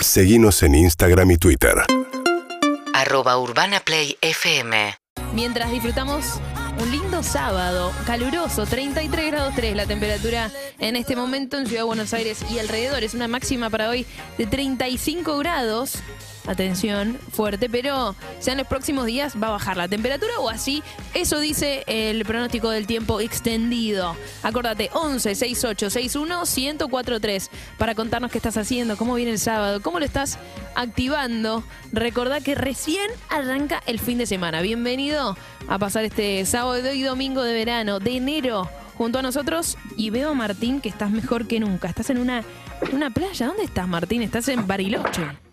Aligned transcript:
Seguimos 0.00 0.62
en 0.62 0.76
Instagram 0.76 1.32
y 1.32 1.36
Twitter. 1.38 1.74
Arroba 2.94 3.38
Urbana 3.38 3.80
Play 3.80 4.16
FM. 4.20 4.94
Mientras 5.34 5.70
disfrutamos 5.72 6.40
un 6.80 6.90
lindo 6.90 7.22
sábado, 7.22 7.92
caluroso, 8.06 8.64
33 8.64 9.32
grados 9.32 9.54
3 9.56 9.74
la 9.74 9.86
temperatura 9.86 10.50
en 10.78 10.94
este 10.94 11.16
momento 11.16 11.58
en 11.58 11.66
Ciudad 11.66 11.82
de 11.82 11.86
Buenos 11.86 12.14
Aires 12.14 12.44
y 12.50 12.60
alrededor. 12.60 13.02
Es 13.02 13.14
una 13.14 13.26
máxima 13.26 13.70
para 13.70 13.90
hoy 13.90 14.06
de 14.38 14.46
35 14.46 15.36
grados. 15.38 15.98
Atención, 16.48 17.18
fuerte, 17.30 17.68
pero 17.68 18.16
ya 18.42 18.52
en 18.52 18.58
los 18.58 18.66
próximos 18.66 19.04
días 19.04 19.34
va 19.40 19.48
a 19.48 19.50
bajar 19.50 19.76
la 19.76 19.86
temperatura 19.86 20.32
o 20.38 20.48
así. 20.48 20.82
Eso 21.12 21.38
dice 21.40 21.84
el 21.86 22.24
pronóstico 22.24 22.70
del 22.70 22.86
tiempo 22.86 23.20
extendido. 23.20 24.16
Acordate, 24.42 24.88
11 24.94 25.34
68 25.34 25.90
61 25.90 26.44
1043 26.46 27.50
para 27.76 27.94
contarnos 27.94 28.30
qué 28.30 28.38
estás 28.38 28.56
haciendo, 28.56 28.96
cómo 28.96 29.14
viene 29.14 29.32
el 29.32 29.38
sábado, 29.38 29.82
cómo 29.82 29.98
lo 29.98 30.06
estás 30.06 30.38
activando. 30.74 31.64
Recordá 31.92 32.40
que 32.40 32.54
recién 32.54 33.10
arranca 33.28 33.82
el 33.84 33.98
fin 33.98 34.16
de 34.16 34.24
semana. 34.24 34.62
Bienvenido 34.62 35.36
a 35.68 35.78
pasar 35.78 36.06
este 36.06 36.46
sábado 36.46 36.94
y 36.94 37.02
domingo 37.02 37.42
de 37.42 37.52
verano, 37.52 38.00
de 38.00 38.16
enero, 38.16 38.70
junto 38.96 39.18
a 39.18 39.22
nosotros. 39.22 39.76
Y 39.98 40.08
veo 40.08 40.30
a 40.30 40.34
Martín 40.34 40.80
que 40.80 40.88
estás 40.88 41.10
mejor 41.10 41.46
que 41.46 41.60
nunca. 41.60 41.88
Estás 41.88 42.08
en 42.08 42.16
una, 42.16 42.42
una 42.90 43.10
playa. 43.10 43.48
¿Dónde 43.48 43.64
estás, 43.64 43.86
Martín? 43.86 44.22
Estás 44.22 44.48
en 44.48 44.66
Bariloche. 44.66 45.47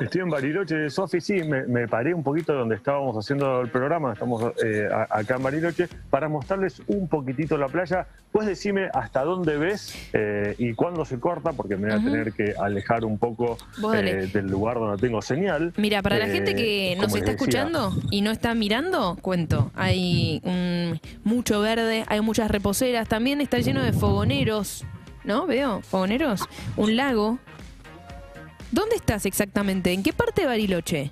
Estoy 0.00 0.22
en 0.22 0.30
Bariloche, 0.30 0.90
Sofi, 0.90 1.20
sí, 1.20 1.42
me, 1.42 1.66
me, 1.66 1.86
paré 1.86 2.14
un 2.14 2.22
poquito 2.22 2.52
donde 2.52 2.76
estábamos 2.76 3.16
haciendo 3.16 3.60
el 3.60 3.68
programa, 3.68 4.12
estamos 4.12 4.52
eh, 4.64 4.88
acá 5.10 5.36
en 5.36 5.42
Bariloche, 5.42 5.88
para 6.10 6.28
mostrarles 6.28 6.82
un 6.86 7.08
poquitito 7.08 7.56
la 7.56 7.68
playa. 7.68 8.06
Puedes 8.32 8.48
decirme 8.48 8.88
hasta 8.92 9.22
dónde 9.22 9.56
ves 9.56 9.94
eh, 10.12 10.54
y 10.58 10.74
cuándo 10.74 11.04
se 11.04 11.20
corta, 11.20 11.52
porque 11.52 11.76
me 11.76 11.88
voy 11.88 12.00
a 12.00 12.02
tener 12.02 12.32
que 12.32 12.54
alejar 12.58 13.04
un 13.04 13.18
poco 13.18 13.56
eh, 13.94 14.28
del 14.32 14.46
lugar 14.46 14.78
donde 14.78 15.00
tengo 15.00 15.22
señal. 15.22 15.72
Mira, 15.76 16.02
para 16.02 16.18
la 16.18 16.26
gente 16.26 16.54
que 16.54 16.96
nos 17.00 17.14
está 17.14 17.32
escuchando 17.32 17.92
y 18.10 18.22
no 18.22 18.30
está 18.30 18.54
mirando, 18.54 19.16
cuento, 19.20 19.70
hay 19.74 20.42
mucho 21.22 21.60
verde, 21.60 22.04
hay 22.08 22.20
muchas 22.20 22.50
reposeras, 22.50 23.08
también 23.08 23.40
está 23.40 23.58
lleno 23.58 23.82
de 23.82 23.92
fogoneros, 23.92 24.84
¿no? 25.22 25.46
Veo, 25.46 25.80
fogoneros, 25.82 26.48
un 26.76 26.96
lago 26.96 27.38
¿Dónde 28.74 28.96
estás 28.96 29.24
exactamente? 29.24 29.92
¿En 29.92 30.02
qué 30.02 30.12
parte 30.12 30.40
de 30.40 30.48
Bariloche? 30.48 31.10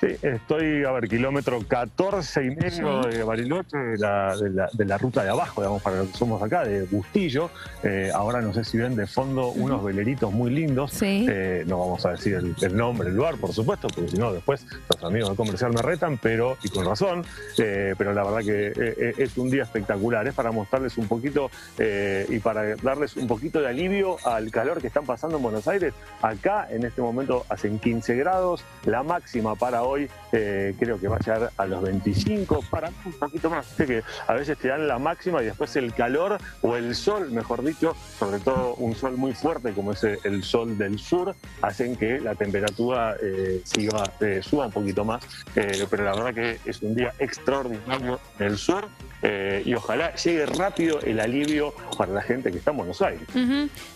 Sí, 0.00 0.16
estoy, 0.22 0.82
a 0.84 0.92
ver, 0.92 1.08
kilómetro 1.08 1.60
14 1.68 2.44
y 2.44 2.56
medio 2.56 3.02
de 3.02 3.22
Bariloche, 3.22 3.76
de 3.76 3.98
la, 3.98 4.34
de, 4.34 4.84
la, 4.86 4.96
ruta 4.96 5.22
de 5.22 5.28
abajo, 5.28 5.60
digamos, 5.60 5.82
para 5.82 5.96
los 5.96 6.08
que 6.08 6.16
somos 6.16 6.42
acá, 6.42 6.64
de 6.64 6.84
Bustillo. 6.84 7.50
Eh, 7.82 8.10
ahora 8.14 8.40
no 8.40 8.54
sé 8.54 8.64
si 8.64 8.78
ven 8.78 8.96
de 8.96 9.06
fondo 9.06 9.48
unos 9.48 9.84
veleritos 9.84 10.32
muy 10.32 10.52
lindos. 10.52 11.02
Eh, 11.02 11.64
no 11.66 11.80
vamos 11.80 12.06
a 12.06 12.12
decir 12.12 12.32
el, 12.34 12.76
nombre, 12.76 13.10
el 13.10 13.14
lugar, 13.14 13.36
por 13.36 13.52
supuesto, 13.52 13.88
porque 13.88 14.12
si 14.12 14.16
no, 14.16 14.32
después 14.32 14.64
los 14.88 15.04
amigos 15.04 15.28
del 15.28 15.36
comercial 15.36 15.74
me 15.74 15.82
retan, 15.82 16.16
pero, 16.16 16.56
y 16.62 16.70
con 16.70 16.86
razón, 16.86 17.22
eh, 17.58 17.94
pero 17.98 18.14
la 18.14 18.24
verdad 18.24 18.40
que 18.40 19.14
es 19.18 19.36
un 19.36 19.50
día 19.50 19.64
espectacular. 19.64 20.26
Es 20.26 20.32
para 20.32 20.50
mostrarles 20.50 20.96
un 20.96 21.08
poquito 21.08 21.50
y 21.78 22.38
para 22.38 22.74
darles 22.76 23.18
un 23.18 23.26
poquito 23.26 23.60
de 23.60 23.68
alivio 23.68 24.16
al 24.24 24.50
calor 24.50 24.80
que 24.80 24.86
están 24.86 25.04
pasando 25.04 25.36
en 25.36 25.42
Buenos 25.42 25.68
Aires. 25.68 25.92
Acá, 26.22 26.68
en 26.70 26.86
este 26.86 27.02
momento, 27.02 27.44
hacen 27.50 27.78
15 27.78 28.16
grados, 28.16 28.64
la 28.86 29.02
máxima 29.02 29.56
para 29.56 29.82
hoy 29.82 29.89
hoy 29.90 30.08
eh, 30.32 30.74
creo 30.78 30.98
que 31.00 31.08
va 31.08 31.16
a 31.16 31.18
llegar 31.18 31.52
a 31.56 31.66
los 31.66 31.82
25, 31.82 32.64
para 32.70 32.90
un 33.04 33.12
poquito 33.12 33.50
más. 33.50 33.66
Que 33.76 34.02
a 34.26 34.34
veces 34.34 34.58
te 34.58 34.68
dan 34.68 34.86
la 34.86 34.98
máxima 34.98 35.42
y 35.42 35.46
después 35.46 35.74
el 35.76 35.92
calor 35.92 36.38
o 36.62 36.76
el 36.76 36.94
sol, 36.94 37.30
mejor 37.30 37.64
dicho, 37.64 37.94
sobre 38.18 38.38
todo 38.38 38.74
un 38.74 38.94
sol 38.94 39.16
muy 39.16 39.32
fuerte 39.32 39.72
como 39.72 39.92
es 39.92 40.04
el 40.04 40.42
sol 40.44 40.78
del 40.78 40.98
sur, 40.98 41.34
hacen 41.62 41.96
que 41.96 42.20
la 42.20 42.34
temperatura 42.34 43.16
eh, 43.22 43.62
eh, 44.20 44.40
suba 44.42 44.66
un 44.66 44.72
poquito 44.72 45.04
más. 45.04 45.22
pero 45.54 46.04
la 46.04 46.14
verdad 46.14 46.34
que 46.34 46.58
es 46.64 46.82
un 46.82 46.94
día 46.94 47.12
extraordinario 47.18 48.20
en 48.38 48.46
el 48.46 48.58
sur 48.58 48.88
y 49.64 49.74
ojalá 49.74 50.14
llegue 50.14 50.46
rápido 50.46 51.00
el 51.00 51.20
alivio 51.20 51.74
para 51.96 52.12
la 52.12 52.22
gente 52.22 52.50
que 52.50 52.58
está 52.58 52.70
en 52.70 52.78
Buenos 52.78 53.02
Aires. 53.02 53.22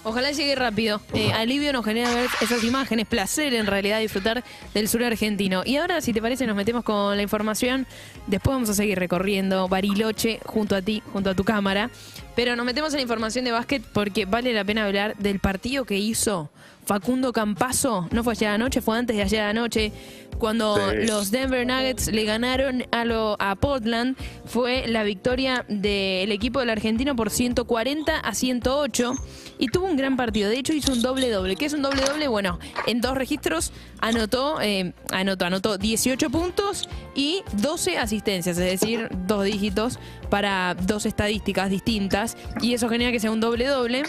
Ojalá 0.02 0.32
llegue 0.32 0.54
rápido. 0.54 1.00
alivio 1.34 1.72
nos 1.72 1.84
genera 1.84 2.14
ver 2.14 2.28
esas 2.40 2.62
imágenes, 2.64 3.06
placer 3.06 3.54
en 3.54 3.66
realidad 3.66 4.00
disfrutar 4.00 4.44
del 4.74 4.88
sur 4.88 5.02
argentino. 5.02 5.62
Y 5.64 5.76
ahora, 5.76 6.00
si 6.00 6.12
te 6.12 6.20
parece, 6.20 6.46
nos 6.46 6.56
metemos 6.56 6.84
con 6.84 7.16
la 7.16 7.22
información. 7.22 7.86
Después 8.26 8.54
vamos 8.54 8.68
a 8.68 8.74
seguir 8.74 8.98
recorriendo 8.98 9.68
Bariloche 9.68 10.40
junto 10.44 10.76
a 10.76 10.82
ti, 10.82 11.02
junto 11.12 11.30
a 11.30 11.34
tu 11.34 11.44
cámara. 11.44 11.90
Pero 12.34 12.56
nos 12.56 12.66
metemos 12.66 12.92
en 12.92 12.98
la 12.98 13.02
información 13.02 13.44
de 13.44 13.52
básquet 13.52 13.82
porque 13.92 14.26
vale 14.26 14.52
la 14.52 14.64
pena 14.64 14.84
hablar 14.84 15.16
del 15.16 15.38
partido 15.40 15.84
que 15.84 15.96
hizo 15.96 16.50
Facundo 16.84 17.32
Campazo. 17.32 18.08
No 18.10 18.22
fue 18.24 18.32
ayer 18.32 18.48
anoche, 18.48 18.80
fue 18.80 18.98
antes 18.98 19.16
de 19.16 19.22
ayer 19.22 19.42
anoche. 19.42 19.92
Cuando 20.38 20.76
los 20.92 21.30
Denver 21.30 21.64
Nuggets 21.66 22.08
le 22.08 22.24
ganaron 22.24 22.84
a, 22.90 23.04
lo, 23.04 23.36
a 23.38 23.54
Portland, 23.54 24.16
fue 24.44 24.86
la 24.88 25.04
victoria 25.04 25.64
del 25.68 26.32
equipo 26.32 26.60
del 26.60 26.70
argentino 26.70 27.14
por 27.14 27.30
140 27.30 28.18
a 28.18 28.34
108 28.34 29.14
y 29.58 29.68
tuvo 29.68 29.86
un 29.86 29.96
gran 29.96 30.16
partido. 30.16 30.50
De 30.50 30.58
hecho, 30.58 30.72
hizo 30.72 30.92
un 30.92 31.02
doble-doble. 31.02 31.56
¿Qué 31.56 31.66
es 31.66 31.72
un 31.72 31.82
doble-doble? 31.82 32.28
Bueno, 32.28 32.58
en 32.86 33.00
dos 33.00 33.16
registros 33.16 33.72
anotó, 34.00 34.60
eh, 34.60 34.92
anotó, 35.12 35.44
anotó 35.44 35.78
18 35.78 36.28
puntos 36.30 36.88
y 37.14 37.42
12 37.62 37.98
asistencias, 37.98 38.58
es 38.58 38.80
decir, 38.80 39.08
dos 39.26 39.44
dígitos 39.44 39.98
para 40.30 40.74
dos 40.74 41.06
estadísticas 41.06 41.70
distintas. 41.70 42.36
Y 42.60 42.74
eso 42.74 42.88
genera 42.88 43.12
que 43.12 43.20
sea 43.20 43.30
un 43.30 43.40
doble-doble 43.40 44.02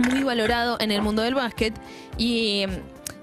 muy 0.00 0.22
valorado 0.22 0.76
en 0.80 0.90
el 0.90 1.02
mundo 1.02 1.22
del 1.22 1.34
básquet. 1.34 1.74
Y 2.16 2.66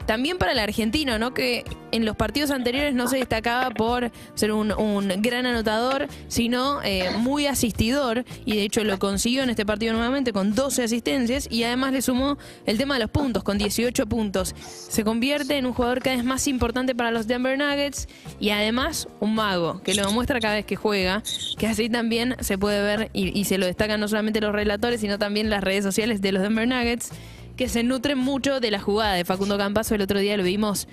también 0.08 0.38
para 0.38 0.54
el 0.54 0.60
argentino, 0.60 1.20
¿no? 1.20 1.34
Que 1.34 1.64
en 1.92 2.06
los 2.06 2.16
partidos 2.16 2.50
anteriores 2.50 2.96
no 2.96 3.08
se 3.08 3.18
destacaba 3.18 3.70
por 3.70 4.12
ser 4.34 4.52
un, 4.52 4.74
gran 5.22 5.46
anotador, 5.46 6.08
sino 6.28 6.82
eh, 6.82 7.12
muy 7.18 7.46
asistidor. 7.46 8.26
Y 8.46 8.56
de 8.56 8.64
hecho 8.64 8.84
lo 8.84 8.98
consiguió 8.98 9.44
en 9.44 9.50
este 9.52 9.66
partido 9.66 9.94
nuevamente 9.94 10.34
con 10.34 10.56
12 10.56 10.84
asistencias 10.84 11.48
y 11.52 11.64
además 11.64 11.92
le 11.92 12.02
sumó 12.02 12.38
el 12.66 12.78
tema 12.78 12.96
de 12.96 13.02
los 13.02 13.12
puntos, 13.12 13.44
con 13.44 13.58
18 13.58 14.08
puntos. 14.08 14.56
Se 14.58 15.04
convierte 15.04 15.58
en 15.58 15.66
un 15.66 15.74
jugador 15.74 16.02
cada 16.02 16.16
vez 16.16 16.26
más 16.26 16.48
importante 16.48 16.96
para 16.96 17.12
los 17.12 17.28
Denver 17.28 17.58
Nuggets 17.58 18.08
y 18.40 18.50
además 18.50 19.08
un 19.20 19.36
mago, 19.36 19.82
que 19.84 19.94
lo 19.94 20.08
demuestra 20.08 20.40
cada 20.40 20.56
vez 20.56 20.66
que 20.66 20.78
juega, 20.78 21.22
que 21.58 21.68
así 21.68 21.90
también 21.90 22.38
se 22.40 22.58
puede 22.58 22.82
ver 22.82 23.10
y, 23.14 23.38
y 23.38 23.44
se 23.44 23.58
lo 23.58 23.66
destacan 23.66 24.00
no 24.00 24.08
solamente 24.08 24.40
los 24.40 24.54
relatores, 24.54 25.02
sino 25.02 25.20
también 25.20 25.50
las 25.50 25.64
redes 25.64 25.84
sociales 25.84 26.22
de 26.22 26.32
los 26.32 26.42
Denver 26.42 26.68
Nuggets 26.68 27.12
que 27.58 27.68
se 27.68 27.84
nutren 27.84 28.18
mucho 28.18 28.60
de 28.60 28.72
la 28.72 28.80
jugada 28.80 29.16
de 29.16 29.26
Facundo 29.26 29.58
Campazo. 29.58 29.96
El 29.96 30.02
otro 30.02 30.20
día 30.20 30.38
lo 30.38 30.44
vimos 30.44 30.88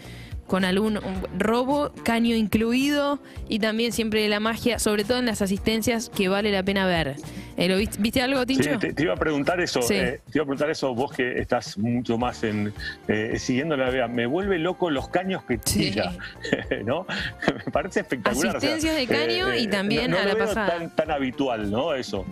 con 0.46 0.64
algún 0.64 1.00
robo, 1.38 1.90
caño 2.02 2.36
incluido 2.36 3.18
y 3.48 3.60
también 3.60 3.92
siempre 3.92 4.28
la 4.28 4.40
magia, 4.40 4.78
sobre 4.78 5.04
todo 5.04 5.18
en 5.18 5.26
las 5.26 5.40
asistencias 5.40 6.10
que 6.10 6.28
vale 6.28 6.52
la 6.52 6.62
pena 6.62 6.86
ver. 6.86 7.16
Eh, 7.56 7.88
viste, 7.98 8.20
algo, 8.20 8.44
Tincho? 8.44 8.78
te, 8.78 8.94
iba 8.98 9.14
a 9.14 9.16
preguntar 9.16 9.60
eso, 9.60 9.80
eh, 9.90 10.20
te 10.30 10.38
iba 10.38 10.42
a 10.42 10.46
preguntar 10.46 10.70
eso 10.70 10.94
vos 10.94 11.12
que 11.12 11.40
estás 11.40 11.78
mucho 11.78 12.18
más 12.18 12.42
en 12.44 12.72
eh, 13.08 13.36
siguiendo 13.38 13.76
la 13.76 13.90
vea. 13.90 14.08
Me 14.08 14.26
vuelve 14.26 14.58
loco 14.58 14.90
los 14.90 15.08
caños 15.08 15.44
que 15.44 15.56
tira, 15.58 16.12
¿no? 16.84 17.06
Me 17.66 17.72
parece 17.72 18.00
espectacular. 18.00 18.56
Asistencias 18.56 18.96
de 18.96 19.06
caño 19.06 19.54
y 19.54 19.66
también 19.68 20.12
a 20.14 20.26
la 20.26 20.36
pasada. 20.36 20.78
Tan, 20.78 20.94
tan 20.94 21.10
habitual, 21.10 21.70
¿no? 21.70 21.94
Eso. 21.94 22.26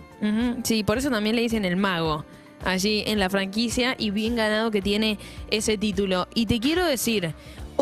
Sí, 0.64 0.84
por 0.84 0.99
eso 0.99 1.10
también 1.10 1.37
le 1.37 1.43
dicen 1.43 1.64
el 1.64 1.76
mago 1.76 2.25
allí 2.64 3.02
en 3.06 3.18
la 3.18 3.30
franquicia 3.30 3.94
y 3.98 4.10
bien 4.10 4.36
ganado 4.36 4.70
que 4.70 4.82
tiene 4.82 5.18
ese 5.50 5.78
título. 5.78 6.28
Y 6.34 6.46
te 6.46 6.60
quiero 6.60 6.84
decir, 6.84 7.34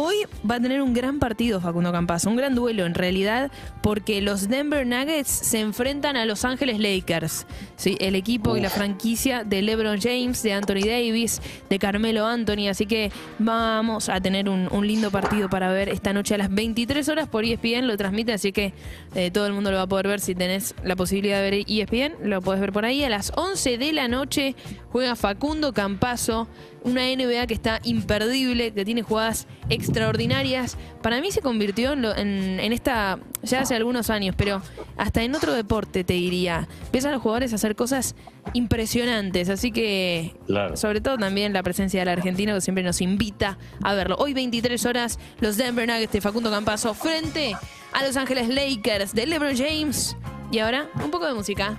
Hoy 0.02 0.16
va 0.50 0.54
a 0.54 0.60
tener 0.60 0.80
un 0.80 0.94
gran 0.94 1.18
partido 1.18 1.60
Facundo 1.60 1.92
Campas, 1.92 2.24
un 2.24 2.34
gran 2.34 2.54
duelo 2.54 2.86
en 2.86 2.94
realidad, 2.94 3.52
porque 3.82 4.22
los 4.22 4.48
Denver 4.48 4.86
Nuggets 4.86 5.28
se 5.28 5.60
enfrentan 5.60 6.16
a 6.16 6.24
Los 6.24 6.46
Ángeles 6.46 6.78
Lakers. 6.78 7.46
¿sí? 7.76 7.98
El 8.00 8.14
equipo 8.14 8.56
y 8.56 8.62
la 8.62 8.70
franquicia 8.70 9.44
de 9.44 9.60
LeBron 9.60 10.00
James, 10.00 10.42
de 10.42 10.54
Anthony 10.54 10.86
Davis, 10.86 11.42
de 11.68 11.78
Carmelo 11.78 12.24
Anthony. 12.24 12.68
Así 12.70 12.86
que 12.86 13.12
vamos 13.38 14.08
a 14.08 14.22
tener 14.22 14.48
un, 14.48 14.70
lindo 14.86 15.10
partido 15.10 15.50
para 15.50 15.70
ver 15.70 15.90
esta 15.90 16.14
noche 16.14 16.34
a 16.34 16.38
las 16.38 16.48
23 16.48 17.06
horas 17.10 17.28
por 17.28 17.44
ESPN. 17.44 17.86
Lo 17.86 17.98
transmite, 17.98 18.32
así 18.32 18.52
que 18.52 18.72
eh, 19.14 19.30
todo 19.30 19.46
el 19.46 19.52
mundo 19.52 19.70
lo 19.70 19.76
va 19.76 19.82
a 19.82 19.86
poder 19.86 20.08
ver 20.08 20.20
si 20.20 20.34
tenés 20.34 20.74
la 20.82 20.96
posibilidad 20.96 21.42
de 21.42 21.50
ver 21.50 21.64
ESPN. 21.68 22.26
Lo 22.26 22.40
podés 22.40 22.62
ver 22.62 22.72
por 22.72 22.86
ahí. 22.86 23.04
A 23.04 23.10
las 23.10 23.34
11 23.36 23.76
de 23.76 23.92
la 23.92 24.08
noche 24.08 24.56
juega 24.90 25.14
Facundo 25.14 25.74
Campazo 25.74 26.48
una 26.82 27.02
NBA 27.02 27.46
que 27.46 27.54
está 27.54 27.80
imperdible, 27.84 28.72
que 28.72 28.84
tiene 28.84 29.02
jugadas 29.02 29.46
extraordinarias. 29.68 30.76
Para 31.02 31.20
mí 31.20 31.30
se 31.30 31.40
convirtió 31.40 31.92
en, 31.92 32.72
esta, 32.72 33.18
ya 33.42 33.60
hace 33.60 33.74
algunos 33.74 34.10
años, 34.10 34.34
pero 34.36 34.62
hasta 34.96 35.22
en 35.22 35.34
otro 35.34 35.52
deporte 35.52 36.04
te 36.04 36.14
diría. 36.14 36.68
Empiezan 36.86 37.12
los 37.12 37.22
jugadores 37.22 37.52
a 37.52 37.56
hacer 37.56 37.76
cosas 37.76 38.14
impresionantes, 38.54 39.48
así 39.48 39.70
que 39.70 40.34
sobre 40.74 41.00
todo 41.00 41.18
también 41.18 41.52
la 41.52 41.62
presencia 41.62 42.00
del 42.00 42.08
argentino 42.08 42.54
que 42.54 42.60
siempre 42.60 42.82
nos 42.82 43.00
invita 43.00 43.58
a 43.82 43.94
verlo. 43.94 44.16
Hoy 44.18 44.34
23 44.34 44.84
horas, 44.86 45.18
los 45.40 45.56
Denver 45.56 45.86
Nuggets 45.86 46.12
de 46.12 46.20
Facundo 46.20 46.50
Campazo 46.50 46.94
frente 46.94 47.54
a 47.92 48.04
Los 48.04 48.16
Ángeles 48.16 48.48
Lakers 48.48 49.14
de 49.14 49.26
LeBron 49.26 49.56
James. 49.56 50.16
Y 50.52 50.58
ahora, 50.58 50.88
un 51.02 51.10
poco 51.10 51.26
de 51.26 51.34
música. 51.34 51.78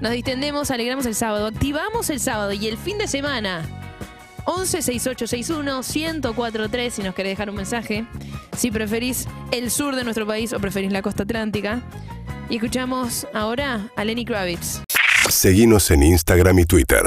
Nos 0.00 0.12
distendemos, 0.12 0.70
alegramos 0.70 1.04
el 1.04 1.14
sábado, 1.14 1.46
activamos 1.46 2.08
el 2.08 2.20
sábado 2.20 2.52
y 2.52 2.66
el 2.66 2.78
fin 2.78 2.96
de 2.96 3.06
semana. 3.06 3.62
11 4.46 4.82
6861 4.82 5.82
1043 6.22 6.94
si 6.94 7.02
nos 7.02 7.14
querés 7.14 7.32
dejar 7.32 7.50
un 7.50 7.56
mensaje. 7.56 8.06
Si 8.56 8.70
preferís 8.70 9.26
el 9.52 9.70
sur 9.70 9.94
de 9.96 10.04
nuestro 10.04 10.26
país 10.26 10.52
o 10.54 10.58
preferís 10.58 10.90
la 10.90 11.02
costa 11.02 11.24
atlántica. 11.24 11.82
Y 12.48 12.56
escuchamos 12.56 13.26
ahora 13.34 13.90
a 13.94 14.04
Lenny 14.04 14.24
Kravitz. 14.24 14.80
Seguinos 15.28 15.90
en 15.90 16.02
Instagram 16.02 16.58
y 16.58 16.64
Twitter. 16.64 17.02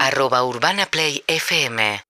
Arroba 0.00 0.44
Urbana 0.44 0.84
Play 0.86 1.22
FM 1.28 2.00